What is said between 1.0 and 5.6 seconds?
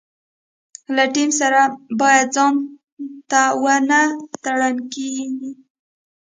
ټیم سره باید ځانته ونه ترنګېږي.